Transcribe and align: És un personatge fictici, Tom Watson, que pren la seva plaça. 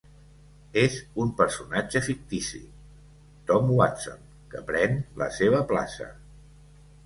És 0.83 0.95
un 1.25 1.33
personatge 1.41 2.01
fictici, 2.07 2.63
Tom 3.53 3.69
Watson, 3.83 4.27
que 4.55 4.65
pren 4.73 5.01
la 5.23 5.31
seva 5.41 5.65
plaça. 5.75 6.13